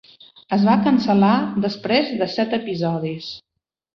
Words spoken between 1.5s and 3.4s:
després de set episodis.